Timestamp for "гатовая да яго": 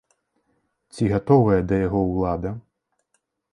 1.13-2.01